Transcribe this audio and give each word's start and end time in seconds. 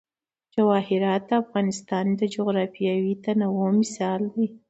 جواهرات 0.53 1.21
د 1.29 1.31
افغانستان 1.43 2.05
د 2.19 2.21
جغرافیوي 2.35 3.13
تنوع 3.23 3.67
مثال 3.79 4.21
دی. 4.33 4.47